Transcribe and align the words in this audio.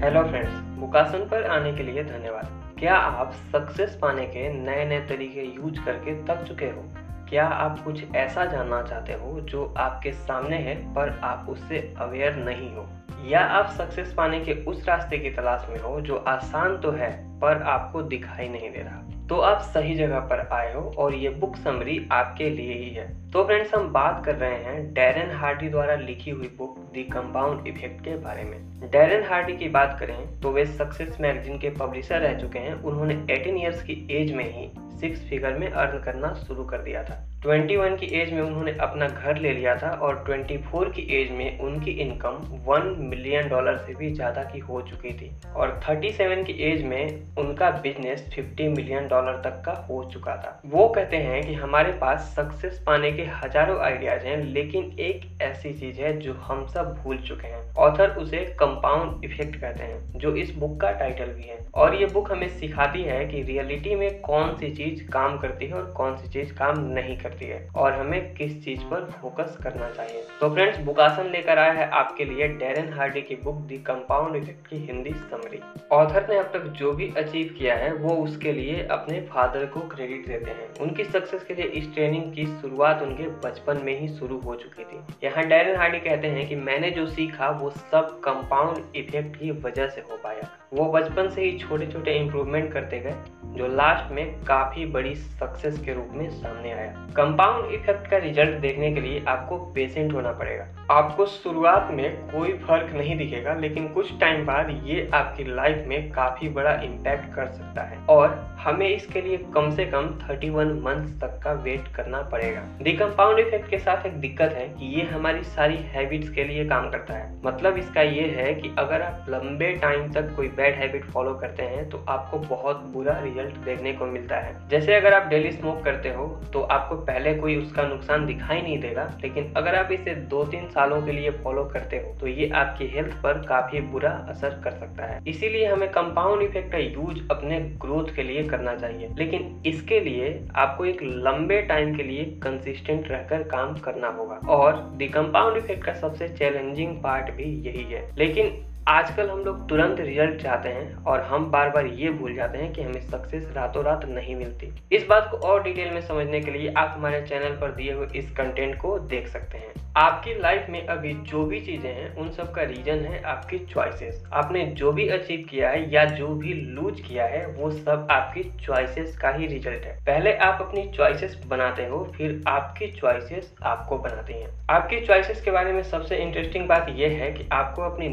Hello 0.00 0.22
friends 0.22 0.52
मुकासन 0.78 1.18
पर 1.18 1.44
आने 1.44 1.72
के 1.72 1.82
लिए 1.82 2.04
धन्यवाद। 2.04 2.76
क्या 2.78 2.94
आप 2.94 3.32
सक्सेस 3.32 3.98
पाने 4.02 4.26
के 4.26 4.52
नए 4.52 4.84
नए 4.84 5.00
तरीके 5.00 5.40
यूज़ 5.40 5.80
करके 5.84 6.24
थक 6.24 6.44
चुके 6.48 6.64
हो? 6.64 6.84
क्या 7.28 7.46
आप 7.46 7.84
कुछ 7.84 8.14
ऐसा 8.14 8.44
जानना 8.44 8.82
चाहते 8.82 9.12
हो 9.12 9.40
जो 9.40 9.74
आपके 9.78 10.12
सामने 10.12 10.56
है, 10.56 10.94
पर 10.94 11.20
आप 11.24 11.46
उससे 11.48 11.94
अवेयर 11.98 12.36
नहीं 12.36 12.74
हो? 12.74 12.88
या 13.26 13.40
आप 13.40 13.70
सक्सेस 13.70 14.12
पाने 14.16 14.40
के 14.40 14.52
उस 14.64 14.88
रास्ते 14.88 15.18
की 15.18 15.30
तलाश 15.30 15.66
में 15.70 15.78
हो 15.78 16.00
जो 16.00 16.16
आसान 16.16 16.76
तो 16.78 16.90
है, 16.90 17.10
पर 17.40 17.62
आपको 17.62 18.02
दिखाई 18.02 18.48
नहीं 18.48 18.70
दे 18.70 18.82
रहा। 18.82 19.02
तो 19.28 19.38
आप 19.38 19.60
सही 19.64 19.94
जगह 19.94 20.20
पर 20.20 20.40
आए 20.52 20.72
हो 20.74 20.80
और 20.98 21.14
ये 21.14 21.28
बुक 21.30 21.56
समरी 21.56 22.08
आपके 22.12 22.48
लिए 22.50 22.72
ही 22.74 22.90
है। 22.90 23.30
तो 23.30 23.44
फ्रेंड्स 23.44 23.74
हम 23.74 23.88
बात 23.88 24.24
कर 24.24 24.34
रहे 24.34 24.54
हैं 24.54 24.92
डेरन 24.94 25.30
हार्डी 25.30 25.68
द्वारा 25.68 25.94
लिखी 25.94 26.30
हुई 26.30 26.50
बुक 26.58 26.78
दी 26.94 27.02
कंपाउंड 27.04 27.66
इफ़ेक्ट 27.66 28.04
के 28.04 28.16
बारे 28.16 28.44
में। 28.44 28.90
डेरन 28.90 29.26
हार्डी 29.28 29.56
की 29.56 29.68
बात 29.68 29.96
करें 30.00 30.40
तो 30.40 30.52
वे 30.52 30.66
सक्सेस 30.66 31.16
मैगजीन 31.20 31.58
के 31.58 31.70
पब्लिशर 31.70 32.20
रह 32.20 32.38
चुके 32.38 32.58
हैं। 32.58 32.74
उन्होंने 32.74 33.14
18 33.30 33.62
इयर्स 33.62 33.82
की 33.82 34.06
एज 34.10 34.32
में 34.32 34.44
ही 34.44 34.70
सिक्स 34.98 35.28
फिगर 35.28 35.58
में 35.58 35.70
अर्न 35.70 36.02
करना 36.02 36.32
शुरू 36.34 36.64
कर 36.64 36.78
दिया 36.78 37.04
था। 37.04 37.26
21 37.40 37.94
की 37.98 38.06
एज 38.16 38.32
में 38.32 38.40
उन्होंने 38.42 38.72
अपना 38.82 39.06
घर 39.06 39.38
ले 39.40 39.52
लिया 39.52 39.74
था 39.76 39.90
और 39.98 40.16
24 40.24 40.90
की 40.94 41.02
एज 41.18 41.30
में 41.30 41.58
उनकी 41.58 41.90
इनकम 42.02 42.34
1 42.66 42.98
मिलियन 43.00 43.48
डॉलर 43.48 43.76
से 43.76 43.94
भी 43.94 44.10
ज़्यादा 44.14 44.42
की 44.44 44.58
हो 44.58 44.80
चुकी 44.80 45.12
थी। 45.12 45.30
और 45.56 45.70
37 45.84 46.44
की 46.46 46.52
एज 46.62 46.82
में 46.84 47.36
उनका 47.38 47.70
बिज़नेस 47.78 48.28
50 48.34 48.68
मिलियन 48.68 49.08
डॉलर 49.08 49.40
तक 49.44 49.62
का 49.66 49.72
हो 49.88 50.02
चुका 50.12 50.36
था। 50.36 50.60
वो 50.66 50.86
कहते 50.88 51.16
हैं 51.16 51.42
कि 51.42 51.54
हमारे 51.54 51.92
पास 51.92 52.32
सक्सेस 52.36 52.82
पाने 52.86 53.12
के 53.12 53.22
हज़ारों 53.34 53.78
आइडियाज़ 53.80 54.26
हैं, 54.26 54.36
लेकिन 54.44 54.92
एक 55.00 55.24
ऐसी 55.42 55.72
चीज़ 55.72 56.00
है 56.00 56.16
जो 56.20 56.34
हम 56.42 56.66
सब 56.66 56.94
भूल 56.94 57.18
चुके 57.18 57.46
हैं। 57.46 57.62
ऑथर 57.78 58.14
उसे 58.16 58.44
कंपाउंड 58.60 59.24
इफ़ेक्ट 59.24 59.56
कहते 59.56 59.84
हैं, 59.84 60.18
जो 60.18 60.34
इस 60.34 60.54
बुक 60.56 60.80
का 60.80 60.90
टाइटल 60.92 61.32
भी 61.32 61.48
है। 61.48 61.58
और 61.74 61.94
ये 61.94 62.06
बुक 62.12 62.30
हमें 62.32 62.48
सिखाती 62.50 63.02
है 63.02 63.24
कि 63.26 63.42
रियलिटी 63.42 63.94
में 63.94 64.20
कौन 64.20 64.54
सी 64.54 64.70
चीज़ 64.74 65.04
काम 65.10 65.38
करती 65.38 65.66
है 65.66 65.74
और 65.74 65.90
कौन 65.96 66.16
सी 66.16 66.28
चीज़ 66.28 66.54
काम 66.54 66.84
नहीं 66.84 67.16
करती। 67.16 67.28
करती 67.30 67.46
है 67.46 67.68
और 67.76 67.92
हमें 67.92 68.34
किस 68.34 68.62
चीज़ 68.64 68.80
पर 68.84 69.04
फोकस 69.20 69.56
करना 69.62 69.90
चाहिए। 69.90 70.22
तो 70.40 70.48
फ्रेंड्स 70.54 70.78
बुकासन 70.80 71.30
लेकर 71.30 71.58
आया 71.58 71.72
है 71.72 71.88
आपके 71.94 72.24
लिए 72.24 72.48
डेरन 72.56 72.92
हार्डी 72.92 73.22
की 73.22 73.34
बुक 73.34 73.56
दी 73.68 73.78
कंपाउंड 73.86 74.36
इफ़ेक्ट 74.36 74.66
की 74.66 74.76
हिंदी 74.76 75.10
समरी 75.30 75.60
ऑथर 75.92 76.26
ने 76.28 76.38
अब 76.38 76.50
तक 76.52 76.66
जो 76.78 76.92
भी 76.92 77.10
अचीव 77.16 77.54
किया 77.58 77.74
है, 77.74 77.92
वो 77.92 78.14
उसके 78.16 78.52
लिए 78.52 78.86
अपने 78.90 79.20
फादर 79.30 79.64
को 79.66 79.80
क्रेडिट 79.88 80.26
देते 80.26 80.50
हैं। 80.50 80.68
उनकी 80.80 81.04
सक्सेस 81.04 81.44
के 81.44 81.54
लिए 81.54 81.64
इस 81.64 81.92
ट्रेनिंग 81.94 82.32
की 82.34 82.46
शुरुआत 82.60 83.02
उनके 83.02 83.28
बचपन 83.46 83.82
में 83.84 83.98
ही 84.00 84.08
शुरू 84.08 84.38
हो 84.40 84.54
चुकी 84.54 84.84
थी। 84.84 85.00
यहाँ 85.24 85.46
डेरन 85.46 85.76
हार्डी 85.76 85.98
कहते 86.00 86.28
हैं 86.28 86.48
कि 86.48 86.56
मैंने 86.56 86.90
जो 86.90 87.06
सीखा, 87.06 87.50
वो 87.50 87.70
सब 87.70 88.20
कंपाउंड 88.20 88.96
इफ़ेक्ट 88.96 89.36
की 89.36 89.50
वजह 89.50 89.88
से 89.88 90.00
हो 90.00 90.20
पाया। 90.24 90.48
वो 90.72 90.90
बचपन 90.92 91.28
से 91.28 91.42
ही 91.42 91.58
छोटे 91.58 91.86
छोटे 91.86 92.12
इम्प्रूवमेंट 92.14 92.72
करते 92.72 92.98
गए। 92.98 93.14
जो 93.50 93.66
लास्ट 93.66 94.12
में 94.12 94.44
काफ़ी 94.44 94.84
बड़ी 94.86 95.14
सक्सेस 95.14 95.78
के 95.78 95.94
रूप 95.94 96.08
में 96.12 96.28
सामने 96.30 96.72
आया। 96.72 96.92
कंपाउंड 97.16 97.72
इफ़ेक्ट 97.72 98.06
का 98.10 98.16
रिज़ल्ट 98.16 98.60
देखने 98.60 98.92
के 98.92 99.00
लिए 99.00 99.24
आपको 99.28 99.56
पेशेंट 99.74 100.12
होना 100.12 100.32
पड़ेगा। 100.32 100.66
आपको 100.90 101.26
शुरुआत 101.26 101.88
में 101.90 102.16
कोई 102.28 102.52
फ़र्क 102.58 102.92
नहीं 102.92 103.16
दिखेगा, 103.16 103.54
लेकिन 103.54 103.88
कुछ 103.88 104.18
टाइम 104.20 104.44
बाद 104.46 104.70
ये 104.84 105.08
आपकी 105.14 105.44
लाइफ 105.44 105.84
में 105.86 106.10
काफ़ी 106.12 106.48
बड़ा 106.48 106.74
इम्पैक्ट 106.74 107.34
कर 107.34 107.46
सकता 107.46 107.82
है। 107.82 107.98
और 108.06 108.38
हमें 108.60 108.88
इसके 108.88 109.20
लिए 109.20 109.36
कम 109.54 109.70
से 109.70 109.84
कम 109.84 110.08
31 110.20 110.72
मंथ्स 110.84 111.20
तक 111.20 111.40
का 111.44 111.52
वेट 111.52 111.88
करना 111.94 112.22
पड़ेगा। 112.22 112.60
दी 112.82 112.92
कंपाउंड 112.92 113.38
इफ़ेक्ट 113.38 113.70
के 113.70 113.78
साथ 113.78 114.06
एक 114.06 114.20
दिक्कत 114.20 114.52
है 114.52 114.68
कि 114.68 114.86
ये 114.86 115.02
हमारी 115.02 115.42
सारी 115.42 115.76
हैबिट्स 115.92 116.30
के 116.30 116.44
लिए 116.44 116.64
काम 116.64 116.90
करता 116.90 117.14
है। 117.14 117.32
मतलब 117.44 117.76
इसका 117.76 118.02
ये 118.02 118.26
है 118.36 118.54
कि 118.54 118.74
अगर 118.78 119.02
आप 119.02 119.26
लंबे 119.28 119.72
टाइम 119.72 120.12
तक 120.12 120.34
कोई 120.36 120.48
बैड 120.48 120.74
हैबिट 120.74 121.04
फॉलो 121.04 121.34
करते 121.34 121.62
हैं 121.62 121.88
तो 121.90 122.04
आपको 122.08 122.38
बहुत 122.38 122.82
बुरा 122.92 123.18
रिज़ल्ट 123.20 123.39
देखने 123.64 123.92
को 123.92 124.06
मिलता 124.06 124.36
है। 124.36 124.54
जैसे 124.68 124.94
अगर 124.94 125.14
आप 125.14 125.28
डेली 125.28 125.50
स्मोक 125.52 125.82
करते 125.84 126.08
हो 126.08 126.26
तो 126.52 126.60
आपको 126.62 126.96
पहले 127.02 127.34
कोई 127.34 127.56
उसका 127.56 127.82
नुकसान 127.82 128.26
दिखाई 128.26 128.60
नहीं 128.62 128.78
देगा, 128.80 129.02
लेकिन 129.22 129.52
अगर 129.56 129.74
आप 129.74 129.92
इसे 129.92 130.14
दो 130.30 130.44
तीन 130.44 130.68
सालों 130.68 131.00
के 131.02 131.12
लिए 131.12 131.30
फॉलो 131.44 131.64
करते 131.64 131.96
हो 131.96 132.14
तो 132.20 132.26
ये 132.26 132.48
आपकी 132.54 132.86
हेल्थ 132.86 133.14
पर 133.22 133.42
काफ़ी 133.48 133.80
बुरा 133.82 134.10
असर 134.28 134.60
कर 134.64 134.70
सकता 134.70 135.06
है। 135.06 135.20
इसीलिए 135.26 135.66
हमें 135.66 135.88
कंपाउंड 135.90 136.42
इफ़ेक्ट 136.42 136.72
का 136.72 136.78
यूज़ 136.78 137.20
अपने 137.30 137.60
ग्रोथ 137.80 138.14
के 138.16 138.22
लिए 138.22 138.44
करना 138.44 138.74
चाहिए। 138.76 139.08
लेकिन 139.18 139.62
इसके 139.66 140.00
लिए 140.00 140.28
आपको 140.56 140.84
एक 140.84 141.02
लंबे 141.02 141.60
टाइम 141.62 141.94
के 141.96 142.02
लिए 142.02 142.24
कंसिस्टेंट 142.42 143.08
रहकर 143.08 143.42
काम 143.48 143.74
करना 143.78 144.08
होगा। 144.08 144.40
और 144.48 144.76
द 144.96 145.10
कंपाउंड 145.14 145.56
इफ़ेक्ट 145.56 145.84
का 145.84 145.92
सबसे 145.92 146.28
चैलेंजिंग 146.28 146.96
पार्ट 147.02 147.30
भी 147.30 147.44
यही 147.66 147.84
है। 147.92 148.08
लेकिन 148.18 148.52
आजकल 148.90 149.28
हम 149.30 149.38
लोग 149.38 149.68
तुरंत 149.68 150.00
रिज़ल्ट 150.00 150.40
चाहते 150.42 150.68
हैं 150.68 151.04
और 151.04 151.20
हम 151.22 151.44
बार 151.50 151.68
बार 151.70 151.86
ये 151.86 152.10
भूल 152.10 152.34
जाते 152.34 152.58
हैं 152.58 152.72
कि 152.72 152.82
हमें 152.82 153.00
सक्सेस 153.00 153.46
रातों 153.56 153.84
रात 153.84 154.04
नहीं 154.04 154.34
मिलती। 154.36 154.72
इस 154.92 155.06
बात 155.06 155.28
को 155.30 155.36
और 155.48 155.62
डिटेल 155.62 155.90
में 155.90 156.00
समझने 156.00 156.40
के 156.40 156.50
लिए 156.50 156.72
आप 156.76 156.94
हमारे 156.96 157.20
चैनल 157.22 157.56
पर 157.56 157.72
दिए 157.72 157.92
हुए 157.92 158.06
इस 158.16 158.30
कंटेंट 158.30 158.76
को 158.76 158.98
देख 158.98 159.28
सकते 159.28 159.58
हैं। 159.58 159.72
आपकी 159.96 160.34
लाइफ 160.40 160.66
में 160.70 160.86
अभी 160.86 161.12
जो 161.12 161.44
भी 161.44 161.60
चीज़ें 161.60 161.90
हैं, 161.90 162.14
उन 162.16 162.30
सब 162.30 162.52
का 162.54 162.62
रीजन 162.62 162.98
है 163.04 163.22
आपकी 163.22 163.58
चॉइसेस 163.58 164.22
आपने 164.32 164.64
जो 164.80 164.92
भी 164.92 165.08
अचीव 165.08 165.46
किया 165.50 165.70
है 165.70 165.92
या 165.92 166.04
जो 166.04 166.28
भी 166.28 166.52
लूज 166.54 167.00
किया 167.00 167.24
है, 167.24 167.46
वो 167.46 167.70
सब 167.70 168.06
आपकी 168.10 168.42
चॉइसेस 168.60 169.16
का 169.16 169.30
ही 169.30 169.46
रिज़ल्ट 169.46 169.84
है। 169.84 169.96
पहले 170.06 170.32
आप 170.38 170.58
अपनी 170.60 170.86
चॉइसेस 170.88 171.40
बनाते 171.46 171.86
हो, 171.86 172.04
फिर 172.16 172.42
आपकी 172.48 172.90
चॉइसेस 172.92 173.54
आपको 173.62 173.98
बनाती 173.98 174.40
हैं। 174.40 174.50
आपकी 174.70 175.00
चॉइसेस 175.00 175.40
के 175.42 175.50
बारे 175.50 175.72
में 175.72 175.82
सबसे 175.82 176.16
इंटरेस्टिंग 176.16 176.68
बात 176.68 176.86
यह 176.96 177.18
है 177.18 177.30
कि 177.32 177.48
आपको 177.52 177.82
अपनी 177.82 178.08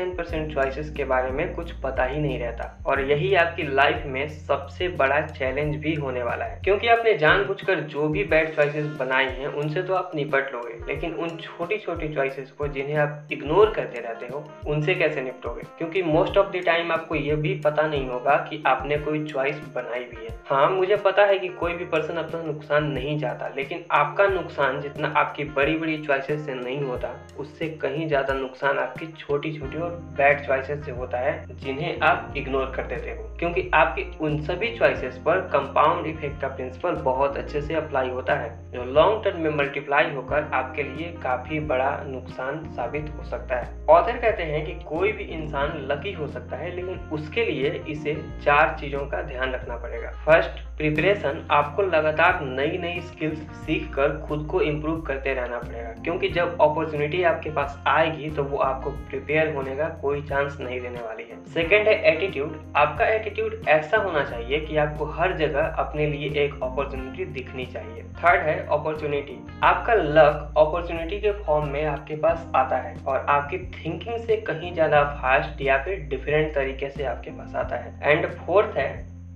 99% 0.00 0.54
चॉइसेस 0.54 0.90
के 0.90 1.04
बारे 1.04 1.30
में 1.30 1.54
कुछ 1.54 1.72
पता 1.72 2.04
ही 2.04 2.20
नहीं 2.20 2.38
रहता। 2.38 2.82
और 2.86 3.00
यही 3.00 3.34
आपकी 3.34 3.62
लाइफ 3.62 4.02
में 4.06 4.28
सबसे 4.28 4.88
बड़ा 4.88 5.20
चैलेंज 5.20 5.76
भी 5.76 5.94
होने 5.94 6.22
वाला 6.22 6.44
है। 6.44 6.60
क्योंकि 6.64 6.88
आपने 6.88 7.14
जानबूझकर 7.14 7.80
जो 7.80 8.08
भी 8.08 8.24
बैड 8.24 8.54
चॉइसेस 8.56 8.86
बनाई 8.86 9.26
हैं, 9.26 9.46
उनसे 9.46 9.82
तो 9.82 9.94
आप 9.94 10.10
निपट 10.14 10.52
लोगे। 10.52 10.92
लेकिन 10.92 11.14
उन 11.14 11.28
छोटी 11.28 11.78
छोटी 11.78 12.14
चॉइसेस 12.14 12.50
को 12.50 12.68
जिन्हें 12.68 12.96
आप 12.96 13.28
इग्नोर 13.32 13.70
करते 13.70 14.00
रहते 14.00 14.26
हो, 14.26 14.44
उनसे 14.66 14.94
कैसे 14.94 15.20
निपटोगे? 15.20 15.62
क्योंकि 15.78 16.02
मोस्ट 16.02 16.38
ऑफ़ 16.38 16.56
द 16.56 16.62
टाइम 16.66 16.92
आपको 16.92 17.14
ये 17.14 17.34
भी 17.36 17.54
पता 17.54 17.86
नहीं 17.86 18.08
होगा 18.08 18.36
कि 18.36 18.62
आपने 18.66 18.96
कोई 18.98 19.24
चॉइस 19.24 19.58
बनाई 19.74 20.04
भी 20.04 20.24
है। 20.24 20.38
हाँ 20.46 20.70
मुझे 20.70 20.96
पता 20.96 21.24
है 21.24 21.38
कि 21.38 21.48
कोई 21.48 21.72
भी 21.72 21.84
पर्सन 21.84 22.14
अपना 22.14 22.42
नुकसान 22.42 22.84
नहीं 22.84 23.18
चाहता, 23.20 23.48
लेकिन 23.56 23.84
आपका 23.90 24.26
नुकसान 24.26 24.80
जितना 24.80 25.08
आपकी 25.16 25.44
बड़ी 25.44 25.76
बड़ी 25.76 25.96
चॉइसेस 26.02 26.46
से 26.46 26.54
नहीं 26.54 26.82
होता, 26.82 27.26
उससे 27.38 27.68
कहीं 27.68 28.06
ज़्यादा 28.08 28.34
नुकसान 28.34 28.78
आपकी 28.78 29.06
छोटी 29.06 29.52
छोटी 29.58 29.78
और 29.78 29.89
बैड 29.90 30.46
चॉइसेस 30.46 30.84
से 30.84 30.90
होता 30.90 31.18
है, 31.18 31.56
जिन्हें 31.56 32.00
आप 32.00 32.34
इग्नोर 32.36 32.72
कर 32.76 32.82
देते 32.82 33.10
हो। 33.10 33.36
क्योंकि 33.38 33.70
आपकी 33.74 34.18
उन 34.20 34.42
सभी 34.42 34.78
चॉइसेस 34.78 35.18
पर 35.18 35.40
कंपाउंड 35.40 36.06
इफ़ेक्ट 36.06 36.40
का 36.40 36.48
प्रिंसिपल 36.48 36.90
बहुत 36.90 37.36
अच्छे 37.36 37.60
से 37.60 37.74
अप्लाई 37.74 38.08
होता 38.08 38.34
है। 38.34 38.72
जो 38.72 38.84
लॉन्ग 38.84 39.24
टर्म 39.24 39.40
में 39.40 39.50
मल्टीप्लाई 39.50 40.14
होकर 40.14 40.50
आपके 40.54 40.82
लिए 40.82 41.14
काफ़ी 41.22 41.60
बड़ा 41.60 42.02
नुकसान 42.06 42.64
साबित 42.64 43.12
हो 43.18 43.24
सकता 43.24 43.56
है। 43.56 43.86
ऑथर 43.90 44.16
कहते 44.16 44.42
हैं 44.42 44.66
कि 44.66 44.84
कोई 44.84 45.12
भी 45.12 45.24
इंसान 45.24 45.88
लकी 45.92 46.12
हो 46.12 46.26
सकता 46.26 46.56
है, 46.56 46.76
लेकिन 46.76 46.98
उसके 47.12 47.44
लिए 47.44 47.84
इसे 47.88 48.14
चार 48.44 48.76
चीज़ों 48.80 49.06
का 49.06 49.22
ध्यान 49.22 49.52
रखना 49.52 49.76
पड़ेगा। 49.76 50.10
फ़र्स्ट 50.10 50.69
प्रिपरेशन 50.80 51.46
आपको 51.50 51.82
लगातार 51.84 52.38
नई 52.42 52.78
नई 52.78 53.00
स्किल्स 53.00 53.38
सीख 53.56 53.88
कर 53.94 54.16
खुद 54.18 54.46
को 54.50 54.60
इम्प्रूव 54.62 55.00
करते 55.00 55.32
रहना 55.34 55.58
पड़ेगा। 55.58 55.90
क्योंकि 56.04 56.28
जब 56.28 56.56
अपॉर्चुनिटी 56.60 57.22
आपके 57.22 57.50
पास 57.50 57.76
आएगी 57.86 58.30
तो 58.30 58.44
वो 58.44 58.58
आपको 58.58 58.90
प्रिपेयर 58.90 59.52
होने 59.54 59.74
का 59.76 59.88
कोई 60.02 60.22
चांस 60.22 60.56
नहीं 60.60 60.80
देने 60.80 61.00
वाली 61.00 61.22
है। 61.22 61.36
सेकेंड 61.54 61.88
है 61.88 61.94
एटीट्यूड 62.12 62.56
आपका 62.76 63.06
एटीट्यूड 63.06 63.60
ऐसा 63.68 63.96
होना 63.96 64.22
चाहिए 64.24 64.60
कि 64.60 64.76
आपको 64.76 65.04
हर 65.10 65.36
जगह 65.38 65.76
अपने 65.78 66.06
लिए 66.06 66.30
एक 66.44 66.54
अपॉर्चुनिटी 66.62 67.24
दिखनी 67.34 67.66
चाहिए। 67.66 68.02
थर्ड 68.22 68.46
है 68.46 68.58
अपॉर्चुनिटी 68.68 69.38
आपका 69.64 69.94
लक 69.94 70.54
अपॉर्चुनिटी 70.58 71.20
के 71.20 71.32
फॉर्म 71.42 71.68
में 71.68 71.84
आपके 71.84 72.16
पास 72.16 72.50
आता 72.56 72.76
है 72.78 72.96
और 73.04 73.26
आपकी 73.28 73.58
थिंकिंग 73.76 74.18
से 74.18 74.36
कहीं 74.48 74.72
ज़्यादा 74.74 75.04
फास्ट 75.14 75.62
या 75.62 75.78
फिर 75.84 76.08
डिफरेंट 76.08 76.54
तरीके 76.54 76.90
से 76.90 77.04
आपके 77.06 77.30
पास 77.32 77.54
आता 77.56 77.76
है। 77.76 77.98
एंड 78.02 78.26
फोर्थ 78.36 78.76
है 78.78 78.90